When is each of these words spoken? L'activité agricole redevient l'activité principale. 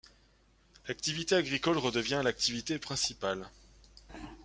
L'activité 0.87 1.35
agricole 1.35 1.77
redevient 1.77 2.21
l'activité 2.23 2.79
principale. 2.79 3.45